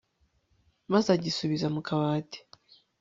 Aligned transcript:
maze 0.91 1.07
agisubiza 1.17 1.67
mu 1.75 1.81
kabati 1.87 2.39